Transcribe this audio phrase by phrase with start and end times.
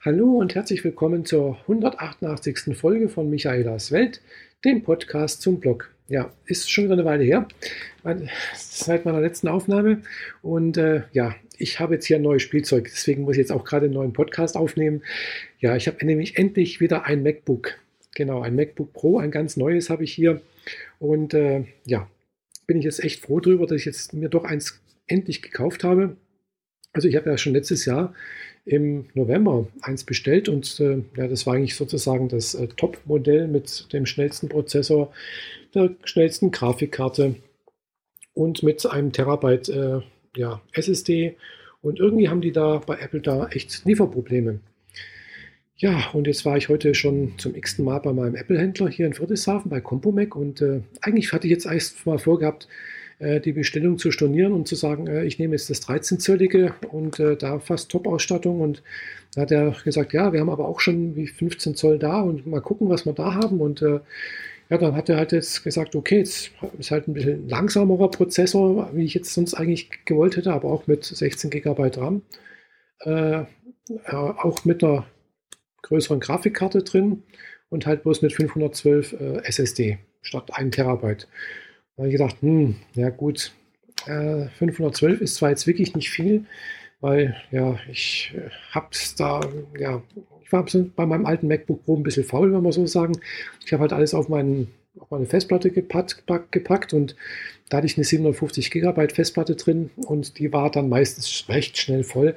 [0.00, 2.76] Hallo und herzlich willkommen zur 188.
[2.76, 4.20] Folge von Michaelas Welt,
[4.64, 5.90] dem Podcast zum Blog.
[6.06, 7.48] Ja, ist schon wieder eine Weile her,
[8.54, 10.02] seit meiner letzten Aufnahme.
[10.42, 13.64] Und äh, ja, ich habe jetzt hier ein neues Spielzeug, deswegen muss ich jetzt auch
[13.64, 15.02] gerade einen neuen Podcast aufnehmen.
[15.58, 17.74] Ja, ich habe nämlich endlich wieder ein MacBook.
[18.14, 20.40] Genau, ein MacBook Pro, ein ganz neues habe ich hier.
[21.00, 22.08] Und äh, ja,
[22.68, 26.16] bin ich jetzt echt froh darüber, dass ich jetzt mir doch eins endlich gekauft habe.
[26.96, 28.14] Also ich habe ja schon letztes Jahr
[28.64, 33.92] im November eins bestellt und äh, ja, das war eigentlich sozusagen das äh, Top-Modell mit
[33.92, 35.12] dem schnellsten Prozessor,
[35.74, 37.34] der schnellsten Grafikkarte
[38.32, 40.00] und mit einem Terabyte äh,
[40.36, 41.36] ja, SSD.
[41.82, 44.60] Und irgendwie haben die da bei Apple da echt Lieferprobleme.
[45.76, 49.12] Ja, und jetzt war ich heute schon zum x Mal bei meinem Apple-Händler hier in
[49.12, 52.66] Friedrichshafen bei Compomec und äh, eigentlich hatte ich jetzt erst mal vorgehabt,
[53.40, 57.36] die Bestellung zu stornieren und zu sagen, äh, ich nehme jetzt das 13-zöllige und äh,
[57.36, 58.60] da fast Top-Ausstattung.
[58.60, 58.82] Und
[59.34, 62.46] da hat er gesagt, ja, wir haben aber auch schon wie 15 Zoll da und
[62.46, 63.60] mal gucken, was wir da haben.
[63.60, 63.80] Und
[64.68, 68.90] ja, dann hat er halt jetzt gesagt, okay, jetzt ist halt ein bisschen langsamerer Prozessor,
[68.94, 72.22] wie ich jetzt sonst eigentlich gewollt hätte, aber auch mit 16 GB RAM.
[73.00, 73.44] Äh,
[74.08, 75.06] auch mit einer
[75.82, 77.22] größeren Grafikkarte drin
[77.68, 81.28] und halt bloß mit 512 äh, SSD statt 1 Terabyte.
[81.96, 83.52] Da habe ich gedacht, hm, ja gut,
[84.06, 86.44] äh, 512 ist zwar jetzt wirklich nicht viel,
[87.00, 89.40] weil ja, ich äh, habe es da,
[89.78, 90.02] ja,
[90.42, 93.18] ich war bei meinem alten MacBook Pro ein bisschen faul, wenn man so sagen.
[93.64, 97.16] Ich habe halt alles auf, meinen, auf meine Festplatte gepackt, gepackt und
[97.70, 102.04] da hatte ich eine 750 GB Festplatte drin und die war dann meistens recht schnell
[102.04, 102.36] voll.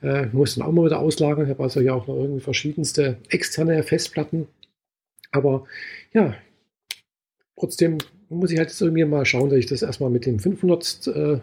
[0.00, 1.44] Äh, musste dann auch mal wieder auslagern.
[1.44, 4.46] Ich habe also ja auch noch irgendwie verschiedenste externe Festplatten.
[5.32, 5.66] Aber
[6.14, 6.34] ja,
[7.58, 7.98] trotzdem
[8.32, 11.38] muss ich halt jetzt irgendwie mal schauen, dass ich das erstmal mit dem 500 äh,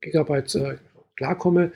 [0.00, 0.76] Gigabyte äh,
[1.16, 1.72] klarkomme.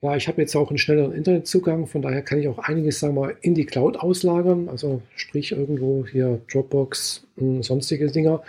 [0.00, 3.14] Ja, ich habe jetzt auch einen schnelleren Internetzugang, von daher kann ich auch einiges, sagen
[3.14, 4.68] wir, in die Cloud auslagern.
[4.68, 8.42] Also sprich irgendwo hier Dropbox und sonstige Dinger.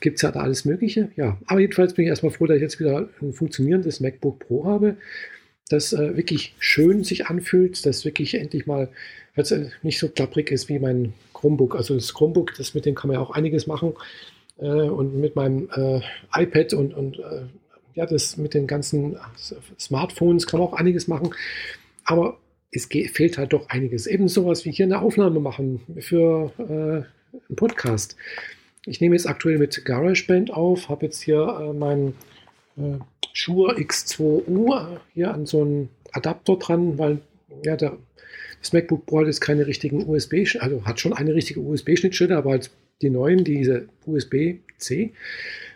[0.00, 1.10] Gibt es ja da alles Mögliche.
[1.14, 4.64] Ja, aber jedenfalls bin ich erstmal froh, dass ich jetzt wieder ein funktionierendes MacBook Pro
[4.64, 4.96] habe,
[5.68, 8.88] das äh, wirklich schön sich anfühlt, das wirklich endlich mal
[9.36, 11.76] jetzt nicht so klapprig ist wie mein Chromebook.
[11.76, 13.94] Also das Chromebook, das mit dem kann man ja auch einiges machen.
[14.58, 16.00] Äh, und mit meinem äh,
[16.34, 17.42] iPad und, und äh,
[17.94, 19.16] ja, das mit den ganzen
[19.78, 21.34] Smartphones kann man auch einiges machen.
[22.04, 22.38] Aber
[22.70, 24.06] es fehlt halt doch einiges.
[24.06, 28.16] Eben sowas wie hier eine Aufnahme machen für äh, einen Podcast.
[28.86, 32.14] Ich nehme jetzt aktuell mit GarageBand auf, habe jetzt hier äh, meinen
[32.76, 32.98] äh,
[33.38, 37.18] Shure X2U hier an so einen Adapter dran, weil
[37.64, 37.96] ja, der
[38.60, 42.50] das MacBook Pro hat jetzt keine richtigen USB, also hat schon eine richtige USB-Schnittstelle, aber
[42.50, 45.12] halt die neuen, diese USB-C.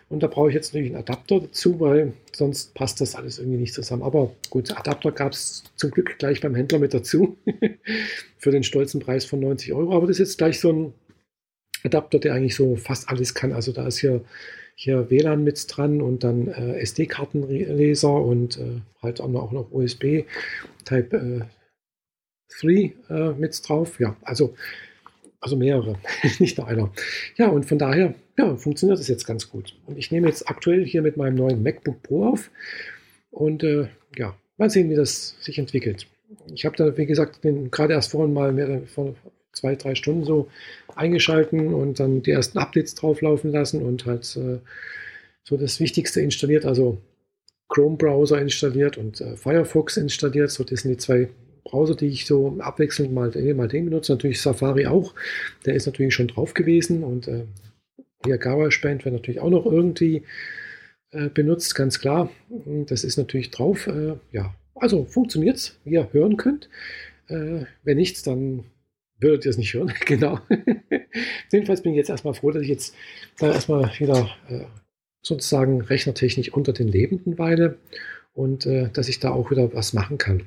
[0.09, 3.59] Und da brauche ich jetzt natürlich einen Adapter dazu, weil sonst passt das alles irgendwie
[3.59, 4.03] nicht zusammen.
[4.03, 7.37] Aber gut, Adapter gab es zum Glück gleich beim Händler mit dazu
[8.37, 9.95] für den stolzen Preis von 90 Euro.
[9.95, 10.93] Aber das ist jetzt gleich so ein
[11.83, 13.53] Adapter, der eigentlich so fast alles kann.
[13.53, 14.21] Also da ist hier,
[14.75, 19.71] hier WLAN mit dran und dann äh, SD-Kartenleser und äh, halt auch noch, auch noch
[19.71, 20.23] USB
[20.85, 21.41] Type äh,
[22.61, 23.99] 3 äh, mit drauf.
[23.99, 24.55] Ja, also,
[25.39, 25.97] also mehrere,
[26.39, 26.91] nicht nur einer.
[27.37, 29.75] Ja, und von daher ja, funktioniert das jetzt ganz gut.
[29.85, 32.49] Und ich nehme jetzt aktuell hier mit meinem neuen MacBook Pro auf
[33.31, 36.07] und äh, ja, mal sehen, wie das sich entwickelt.
[36.53, 39.15] Ich habe da, wie gesagt, den gerade erst vorhin mal mehr, vor
[39.53, 40.49] zwei, drei Stunden so
[40.95, 44.59] eingeschalten und dann die ersten Updates drauflaufen lassen und halt äh,
[45.43, 46.97] so das Wichtigste installiert, also
[47.69, 50.51] Chrome-Browser installiert und äh, Firefox installiert.
[50.51, 51.29] So, das sind die zwei
[51.63, 54.13] Browser, die ich so abwechselnd mal den, mal den benutze.
[54.13, 55.13] Natürlich Safari auch.
[55.65, 57.45] Der ist natürlich schon drauf gewesen und äh,
[58.25, 60.23] hier GarageBand wird natürlich auch noch irgendwie
[61.11, 62.29] äh, benutzt, ganz klar.
[62.87, 63.87] Das ist natürlich drauf.
[63.87, 66.69] Äh, ja, also funktioniert es, wie ihr hören könnt.
[67.27, 68.65] Äh, wenn nichts, dann
[69.23, 69.91] würdet ihr es nicht hören.
[70.05, 70.39] genau.
[71.51, 72.95] Jedenfalls bin ich jetzt erstmal froh, dass ich jetzt
[73.39, 74.65] da erstmal wieder äh,
[75.21, 77.79] sozusagen rechnertechnisch unter den Lebenden weile
[78.33, 80.43] und äh, dass ich da auch wieder was machen kann.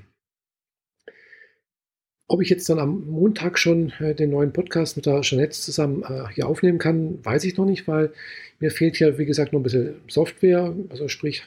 [2.29, 6.03] Ob ich jetzt dann am Montag schon äh, den neuen Podcast mit der Jeanette zusammen
[6.03, 8.13] äh, hier aufnehmen kann, weiß ich noch nicht, weil
[8.59, 11.45] mir fehlt ja, wie gesagt, noch ein bisschen Software, also sprich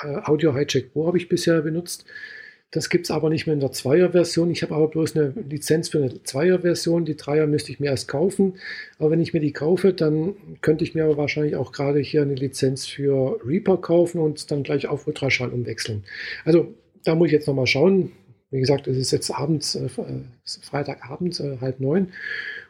[0.00, 2.04] äh, Audio Hijack Pro habe ich bisher benutzt.
[2.72, 4.50] Das gibt es aber nicht mehr in der Zweier-Version.
[4.50, 7.04] Ich habe aber bloß eine Lizenz für eine Zweier-Version.
[7.04, 8.54] Die Dreier müsste ich mir erst kaufen.
[8.98, 12.22] Aber wenn ich mir die kaufe, dann könnte ich mir aber wahrscheinlich auch gerade hier
[12.22, 16.04] eine Lizenz für Reaper kaufen und dann gleich auf Ultraschall umwechseln.
[16.44, 16.74] Also
[17.04, 18.12] da muss ich jetzt nochmal schauen.
[18.50, 20.22] Wie gesagt, es ist jetzt abends, äh, äh
[20.62, 22.08] Freitagabend, äh, halb neun.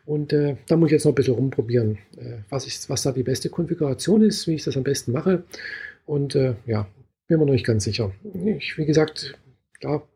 [0.05, 3.13] Und äh, da muss ich jetzt noch ein bisschen rumprobieren, äh, was, ich, was da
[3.13, 5.45] die beste Konfiguration ist, wie ich das am besten mache.
[6.05, 6.87] Und äh, ja,
[7.27, 8.13] bin mir noch nicht ganz sicher.
[8.59, 9.37] Ich, wie gesagt,
[9.81, 10.09] klar,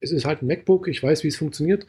[0.00, 1.86] es ist halt ein MacBook, ich weiß, wie es funktioniert.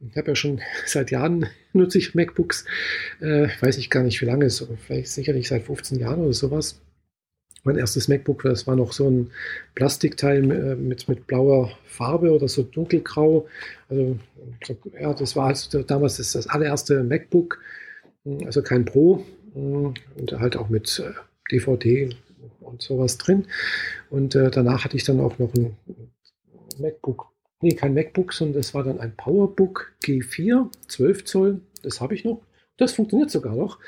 [0.00, 2.64] Ich habe ja schon seit Jahren nutze ich MacBooks.
[3.20, 6.32] Äh, weiß ich gar nicht, wie lange es ist, vielleicht sicherlich seit 15 Jahren oder
[6.32, 6.80] sowas.
[7.64, 9.30] Mein erstes MacBook, das war noch so ein
[9.74, 13.48] Plastikteil äh, mit, mit blauer Farbe oder so dunkelgrau.
[13.88, 14.18] Also,
[14.98, 17.60] ja, das war also damals das, das allererste MacBook,
[18.44, 19.24] also kein Pro
[19.54, 21.02] und halt auch mit
[21.50, 22.14] DVD äh,
[22.68, 23.46] und sowas drin.
[24.10, 25.76] Und äh, danach hatte ich dann auch noch ein
[26.78, 27.26] MacBook,
[27.60, 32.24] nee, kein MacBook, sondern das war dann ein PowerBook G4, 12 Zoll, das habe ich
[32.24, 32.42] noch.
[32.76, 33.80] Das funktioniert sogar noch.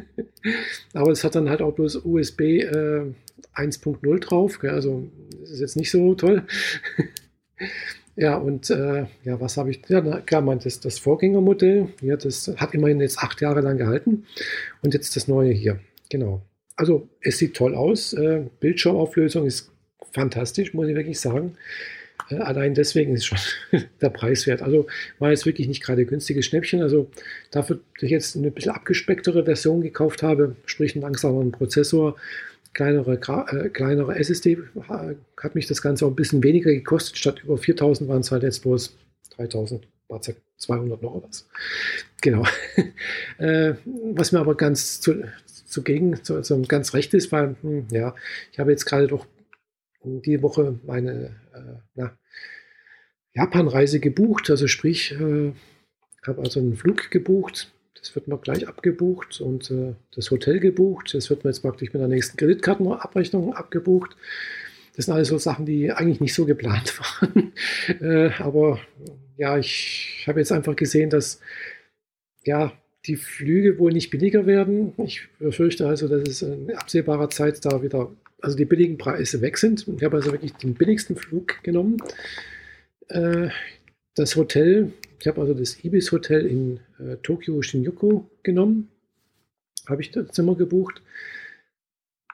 [0.94, 3.06] Aber es hat dann halt auch bloß USB äh,
[3.54, 4.58] 1.0 drauf.
[4.58, 4.70] Gell?
[4.70, 5.08] Also
[5.40, 6.44] das ist jetzt nicht so toll.
[8.16, 9.82] ja, und äh, ja, was habe ich?
[9.88, 13.78] Ja, na, klar, man, das, das Vorgängermodell, ja, das hat immerhin jetzt acht Jahre lang
[13.78, 14.26] gehalten.
[14.82, 15.78] Und jetzt das neue hier.
[16.10, 16.42] Genau.
[16.80, 18.14] Also es sieht toll aus.
[18.14, 19.70] Äh, Bildschirmauflösung ist
[20.12, 21.58] fantastisch, muss ich wirklich sagen.
[22.30, 23.38] Äh, allein deswegen ist schon
[24.00, 24.62] der Preis wert.
[24.62, 24.86] Also
[25.18, 26.80] war jetzt wirklich nicht gerade günstiges Schnäppchen.
[26.80, 27.10] Also
[27.50, 32.16] dafür, dass ich jetzt eine bisschen abgespecktere Version gekauft habe, sprich einen langsameren Prozessor,
[32.72, 34.56] kleinere, äh, kleinere SSD,
[35.36, 37.18] hat mich das Ganze auch ein bisschen weniger gekostet.
[37.18, 38.96] Statt über 4000 waren es halt jetzt bloß
[39.36, 39.86] 3000,
[40.56, 41.46] 200 noch was.
[42.22, 42.46] Genau.
[43.38, 43.74] äh,
[44.14, 45.24] was mir aber ganz zu,
[45.70, 48.14] zugegen, zu, zu ganz recht ist, weil, hm, ja,
[48.52, 49.26] ich habe jetzt gerade doch
[50.02, 51.36] die Woche meine
[51.96, 52.08] äh,
[53.34, 54.50] Japan-Reise gebucht.
[54.50, 55.52] Also sprich, äh,
[56.26, 57.72] habe also einen Flug gebucht.
[57.94, 61.12] Das wird mir gleich abgebucht und äh, das Hotel gebucht.
[61.12, 64.16] Das wird mir jetzt praktisch mit der nächsten Kreditkartenabrechnung abgebucht.
[64.96, 67.52] Das sind alles so Sachen, die eigentlich nicht so geplant waren.
[68.00, 68.80] äh, aber
[69.36, 71.40] ja, ich habe jetzt einfach gesehen, dass
[72.44, 72.72] ja,
[73.06, 74.92] die Flüge wohl nicht billiger werden.
[74.98, 78.10] Ich befürchte also, dass es in absehbarer Zeit da wieder
[78.42, 79.86] also die billigen Preise weg sind.
[79.86, 81.98] Ich habe also wirklich den billigsten Flug genommen.
[83.08, 83.48] Äh,
[84.14, 88.88] das Hotel, ich habe also das Ibis Hotel in äh, Tokio Shinjuku genommen.
[89.88, 91.02] Habe ich das Zimmer gebucht.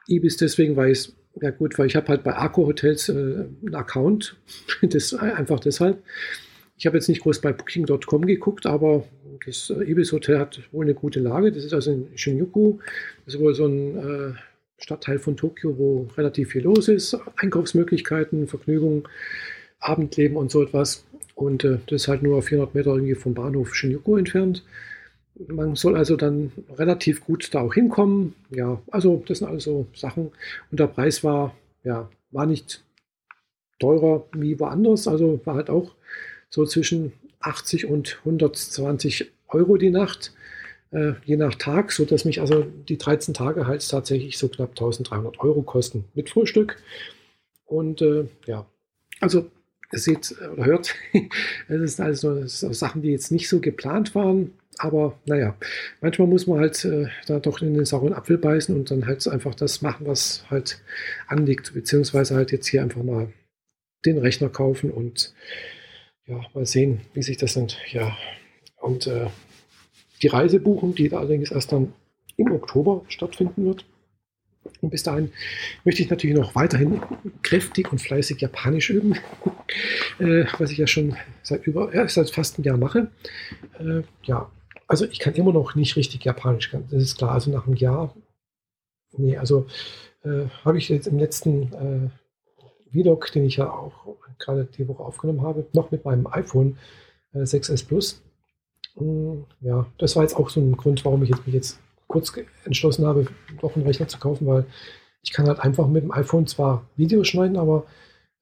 [0.07, 1.11] Ibis deswegen, weil ich
[1.41, 4.37] ja gut, weil ich habe halt bei Arco Hotels äh, einen Account.
[4.81, 6.01] das einfach deshalb.
[6.77, 9.03] Ich habe jetzt nicht groß bei Booking.com geguckt, aber
[9.45, 11.51] das äh, Ibis Hotel hat wohl eine gute Lage.
[11.51, 12.77] Das ist also in Shinjuku.
[13.25, 14.33] Das ist wohl so ein äh,
[14.77, 19.07] Stadtteil von Tokio, wo relativ viel los ist, Einkaufsmöglichkeiten, Vergnügung,
[19.79, 21.03] Abendleben und so etwas.
[21.33, 24.63] Und äh, das ist halt nur 400 Meter irgendwie vom Bahnhof Shinjuku entfernt.
[25.47, 28.33] Man soll also dann relativ gut da auch hinkommen.
[28.49, 30.31] Ja, also das sind also Sachen.
[30.71, 32.83] Und der Preis war, ja, war nicht
[33.79, 35.07] teurer wie woanders.
[35.07, 35.93] Also war halt auch
[36.49, 40.33] so zwischen 80 und 120 Euro die Nacht
[40.91, 45.39] äh, je nach Tag, sodass mich also die 13 Tage halt tatsächlich so knapp 1300
[45.39, 46.77] Euro kosten mit Frühstück.
[47.65, 48.65] Und äh, ja,
[49.19, 49.49] also
[49.91, 50.95] es seht oder hört,
[51.67, 54.53] es ist also es ist Sachen, die jetzt nicht so geplant waren.
[54.79, 55.57] Aber naja,
[56.01, 59.27] manchmal muss man halt äh, da doch in den sauren Apfel beißen und dann halt
[59.27, 60.81] einfach das machen, was halt
[61.27, 61.73] anliegt.
[61.73, 63.33] Beziehungsweise halt jetzt hier einfach mal
[64.05, 65.33] den Rechner kaufen und
[66.27, 68.15] ja, mal sehen, wie sich das dann, ja,
[68.81, 69.27] und äh,
[70.21, 71.93] die Reise buchen, die allerdings erst dann
[72.35, 73.85] im Oktober stattfinden wird.
[74.81, 75.31] Und bis dahin
[75.85, 77.01] möchte ich natürlich noch weiterhin
[77.41, 79.15] kräftig und fleißig Japanisch üben,
[80.19, 83.09] äh, was ich ja schon seit über, ja, seit fast einem Jahr mache.
[83.79, 84.51] Äh, ja,
[84.87, 87.31] also ich kann immer noch nicht richtig Japanisch, das ist klar.
[87.31, 88.13] Also nach einem Jahr,
[89.17, 89.67] nee, also
[90.23, 92.11] äh, habe ich jetzt im letzten
[92.93, 96.77] äh, Vlog, den ich ja auch gerade die Woche aufgenommen habe, noch mit meinem iPhone
[97.33, 98.21] 6S äh, Plus
[98.97, 102.33] hm, ja, das war jetzt auch so ein Grund, warum ich jetzt, mich jetzt kurz
[102.65, 103.27] entschlossen habe,
[103.61, 104.65] doch einen Rechner zu kaufen, weil
[105.21, 107.85] ich kann halt einfach mit dem iPhone zwar Videos schneiden, aber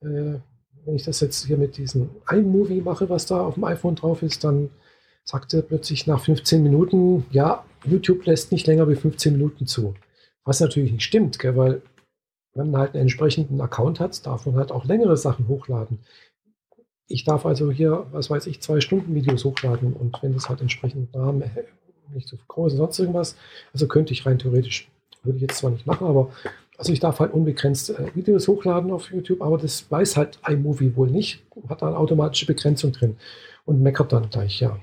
[0.00, 0.38] äh,
[0.84, 4.22] wenn ich das jetzt hier mit diesem iMovie mache, was da auf dem iPhone drauf
[4.22, 4.70] ist, dann
[5.24, 9.94] sagt er plötzlich nach 15 Minuten, ja, YouTube lässt nicht länger wie 15 Minuten zu.
[10.44, 11.82] Was natürlich nicht stimmt, gell, weil
[12.56, 15.98] wenn man halt einen entsprechenden Account hat, darf man halt auch längere Sachen hochladen.
[17.08, 20.60] Ich darf also hier, was weiß ich, zwei Stunden Videos hochladen und wenn das halt
[20.60, 21.44] entsprechend Rahmen
[22.12, 23.36] nicht so groß ist, sonst irgendwas,
[23.72, 24.90] also könnte ich rein theoretisch,
[25.22, 26.30] würde ich jetzt zwar nicht machen, aber
[26.78, 30.94] also ich darf halt unbegrenzt äh, Videos hochladen auf YouTube, aber das weiß halt iMovie
[30.96, 33.16] wohl nicht, hat da eine automatische Begrenzung drin
[33.64, 34.78] und meckert dann gleich, ja.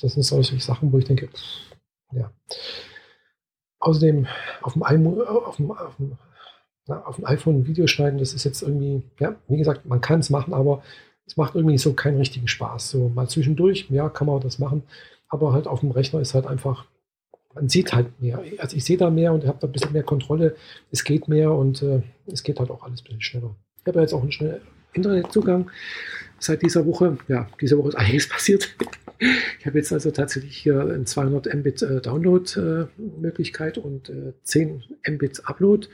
[0.00, 1.28] Das sind solche Sachen, wo ich denke,
[2.12, 2.30] ja.
[3.80, 4.26] Außerdem
[4.60, 6.18] auf dem, iMo auf dem, auf dem,
[6.86, 10.00] na, auf dem iPhone ein Video schneiden, das ist jetzt irgendwie, ja, wie gesagt, man
[10.00, 10.82] kann es machen, aber
[11.26, 12.90] es macht irgendwie so keinen richtigen Spaß.
[12.90, 14.82] So mal zwischendurch, ja, kann man das machen,
[15.28, 16.86] aber halt auf dem Rechner ist halt einfach,
[17.54, 18.42] man sieht halt mehr.
[18.58, 20.56] Also ich sehe da mehr und habe da ein bisschen mehr Kontrolle.
[20.90, 23.54] Es geht mehr und äh, es geht halt auch alles ein bisschen schneller.
[23.80, 24.60] Ich habe ja jetzt auch ein schnell,
[24.94, 25.70] Internetzugang
[26.38, 27.18] seit dieser Woche.
[27.28, 28.74] Ja, diese Woche ist einiges passiert.
[29.60, 34.82] Ich habe jetzt also tatsächlich hier eine 200 Mbit äh, Download-Möglichkeit äh, und äh, 10
[35.08, 35.88] Mbit Upload,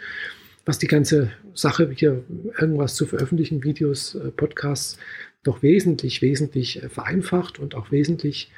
[0.68, 2.22] was die ganze Sache hier
[2.60, 4.98] irgendwas zu veröffentlichen, Videos, äh, Podcasts,
[5.42, 8.52] doch wesentlich, wesentlich äh, vereinfacht und auch wesentlich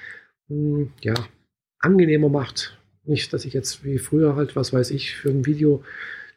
[0.49, 1.14] hm, ja,
[1.79, 2.76] angenehmer macht.
[3.05, 5.85] Nicht, dass ich jetzt wie früher halt, was weiß ich, für ein Video,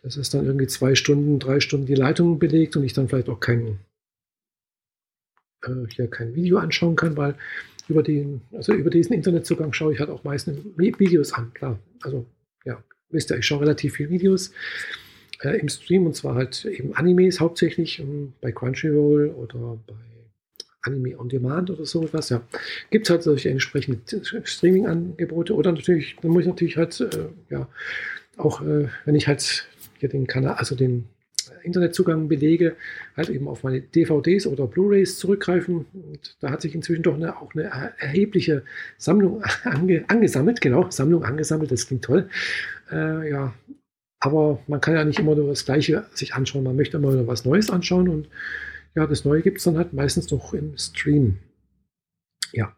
[0.03, 3.29] das ist dann irgendwie zwei Stunden, drei Stunden die Leitung belegt und ich dann vielleicht
[3.29, 3.79] auch kein,
[5.63, 7.33] äh, hier kein Video anschauen kann, weil
[7.87, 11.79] über, den, also über diesen Internetzugang schaue ich halt auch meistens Videos an, klar.
[12.03, 12.27] Also
[12.63, 14.51] ja, wisst ihr, ich schaue relativ viele Videos
[15.43, 19.93] äh, im Stream und zwar halt eben Animes hauptsächlich um, ähm, bei Crunchyroll oder bei
[20.83, 22.29] Anime on Demand oder so etwas.
[22.29, 22.41] Ja,
[22.89, 24.01] gibt es halt solche entsprechenden
[24.43, 27.67] Streaming-Angebote oder natürlich, dann muss ich natürlich halt, äh, ja,
[28.37, 29.67] auch äh, wenn ich halt
[29.99, 31.05] hier den Kanal, also den
[31.63, 32.75] Internetzugang belege,
[33.15, 35.85] halt eben auf meine DVDs oder Blu-rays zurückgreifen.
[35.93, 37.63] Und da hat sich inzwischen doch eine, auch eine
[37.97, 38.63] erhebliche
[38.97, 40.59] Sammlung ange, angesammelt.
[40.59, 42.29] Genau, Sammlung angesammelt, das klingt toll.
[42.91, 43.53] Äh, ja,
[44.23, 46.63] aber man kann ja nicht immer nur das Gleiche sich anschauen.
[46.63, 48.29] Man möchte immer nur was Neues anschauen und
[48.95, 51.39] ja, das Neue gibt es dann halt meistens noch im Stream.
[52.53, 52.73] Ja,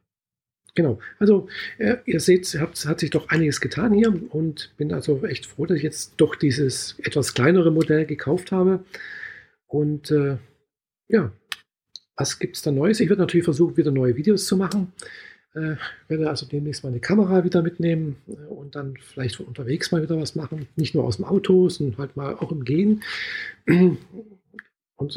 [0.74, 0.98] genau.
[1.20, 1.48] Also
[1.78, 5.68] äh, ihr seht, es hat, sich doch einiges getan hier und bin also echt froh,
[5.68, 8.84] dass ich jetzt doch dieses etwas kleinere Modell gekauft habe.
[9.68, 10.38] Und äh,
[11.10, 11.32] ja,
[12.16, 13.00] was gibt es da Neues?
[13.02, 14.94] Ich werde natürlich versuchen, wieder neue Videos zu machen.
[15.56, 15.78] Äh,
[16.10, 20.20] werde also demnächst meine Kamera wieder mitnehmen äh, und dann vielleicht von unterwegs mal wieder
[20.20, 20.68] was machen.
[20.76, 23.04] Nicht nur aus dem Auto, sondern halt mal auch im Gehen
[23.68, 24.00] und,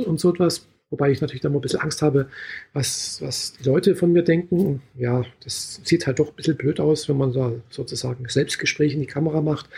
[0.00, 0.66] und so etwas.
[0.90, 2.28] Wobei ich natürlich da mal ein bisschen Angst habe,
[2.72, 4.80] was, was die Leute von mir denken.
[4.94, 9.00] Ja, das sieht halt doch ein bisschen blöd aus, wenn man da sozusagen Selbstgespräche in
[9.00, 9.68] die Kamera macht.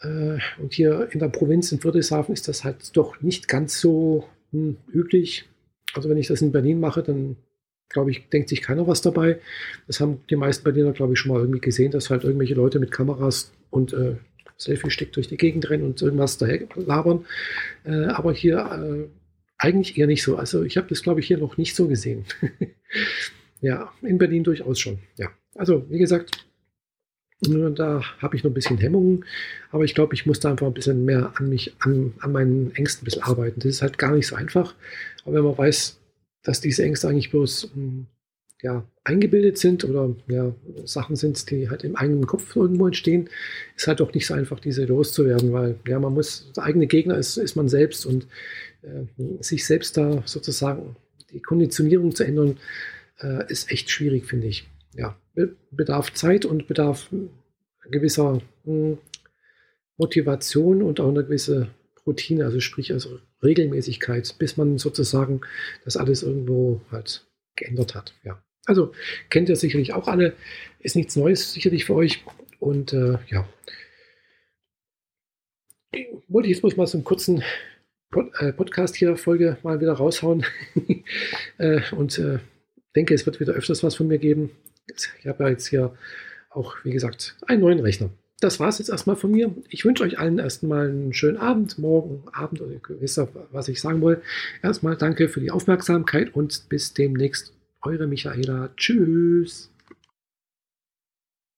[0.00, 4.28] Äh, und hier in der Provinz in Friedrichshafen ist das halt doch nicht ganz so
[4.50, 5.48] hm, üblich.
[5.94, 7.36] Also wenn ich das in Berlin mache, dann
[7.88, 9.38] glaube ich, denkt sich keiner was dabei.
[9.86, 12.78] Das haben die meisten Berliner, glaube ich, schon mal irgendwie gesehen, dass halt irgendwelche Leute
[12.78, 14.16] mit Kameras und äh,
[14.58, 17.24] Selfie-Stick durch die Gegend rennen und irgendwas daher labern.
[17.84, 19.08] Äh, aber hier äh,
[19.56, 20.36] eigentlich eher nicht so.
[20.36, 22.24] Also ich habe das, glaube ich, hier noch nicht so gesehen.
[23.60, 24.98] ja, in Berlin durchaus schon.
[25.16, 26.44] Ja, also wie gesagt,
[27.40, 29.24] da habe ich noch ein bisschen Hemmungen,
[29.70, 32.74] aber ich glaube, ich muss da einfach ein bisschen mehr an mich, an, an meinen
[32.74, 33.60] Ängsten ein bisschen arbeiten.
[33.60, 34.74] Das ist halt gar nicht so einfach.
[35.24, 35.98] Aber wenn man weiß,
[36.48, 38.06] dass diese Ängste eigentlich bloß hm,
[38.62, 40.54] ja, eingebildet sind oder ja,
[40.86, 43.28] Sachen sind, die halt im eigenen Kopf irgendwo entstehen,
[43.76, 47.18] ist halt doch nicht so einfach, diese loszuwerden, weil ja, man muss, der eigene Gegner
[47.18, 48.26] ist, ist man selbst und
[48.80, 49.04] äh,
[49.40, 50.96] sich selbst da sozusagen
[51.32, 52.56] die Konditionierung zu ändern,
[53.20, 54.66] äh, ist echt schwierig, finde ich.
[54.94, 55.18] Ja,
[55.70, 57.10] bedarf Zeit und bedarf
[57.90, 58.98] gewisser mh, hm,
[59.98, 61.68] Motivation und auch eine gewisse
[62.06, 65.40] Routine, also sprich also Regelmäßigkeit, bis man sozusagen
[65.84, 67.26] das alles irgendwo halt
[67.56, 68.14] geändert hat.
[68.24, 68.42] Ja.
[68.66, 68.92] Also
[69.30, 70.34] kennt ihr sicherlich auch alle,
[70.80, 72.24] ist nichts Neues sicherlich für euch.
[72.60, 73.48] Und äh, ja,
[76.28, 77.42] wollte ich jetzt bloß mal so einen kurzen
[78.10, 80.44] Pod äh, Podcast hier Folge mal wieder raushauen.
[81.58, 82.38] äh, und äh,
[82.96, 84.50] denke, es wird wieder öfters was von mir geben.
[85.20, 85.94] Ich habe ja jetzt hier
[86.50, 88.10] auch, wie gesagt, einen neuen Rechner.
[88.40, 89.52] Das war es jetzt erstmal von mir.
[89.68, 92.78] Ich wünsche euch allen erstmal einen schönen Abend, morgen, Abend oder ihr
[93.50, 94.22] was ich sagen will.
[94.62, 97.52] Erstmal danke für die Aufmerksamkeit und bis demnächst.
[97.82, 98.70] Eure Michaela.
[98.76, 99.70] Tschüss.